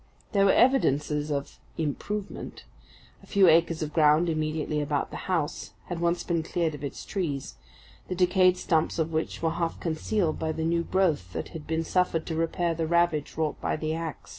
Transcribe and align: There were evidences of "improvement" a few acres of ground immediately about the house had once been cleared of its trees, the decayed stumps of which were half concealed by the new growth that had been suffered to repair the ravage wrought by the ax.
There 0.31 0.45
were 0.45 0.51
evidences 0.51 1.29
of 1.31 1.59
"improvement" 1.77 2.63
a 3.21 3.27
few 3.27 3.47
acres 3.47 3.83
of 3.83 3.93
ground 3.93 4.29
immediately 4.29 4.81
about 4.81 5.11
the 5.11 5.15
house 5.29 5.73
had 5.89 5.99
once 5.99 6.23
been 6.23 6.41
cleared 6.41 6.73
of 6.73 6.83
its 6.83 7.05
trees, 7.05 7.53
the 8.07 8.15
decayed 8.15 8.57
stumps 8.57 8.97
of 8.97 9.13
which 9.13 9.43
were 9.43 9.51
half 9.51 9.79
concealed 9.79 10.39
by 10.39 10.53
the 10.53 10.65
new 10.65 10.81
growth 10.83 11.33
that 11.33 11.49
had 11.49 11.67
been 11.67 11.83
suffered 11.83 12.25
to 12.25 12.35
repair 12.35 12.73
the 12.73 12.87
ravage 12.87 13.37
wrought 13.37 13.61
by 13.61 13.75
the 13.75 13.93
ax. 13.93 14.29